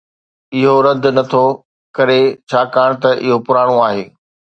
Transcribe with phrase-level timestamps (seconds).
[0.57, 1.45] اهو رد نٿو
[1.95, 4.03] ڪري ڇاڪاڻ ته اهو پراڻو آهي